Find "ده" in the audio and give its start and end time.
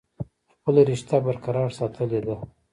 2.27-2.35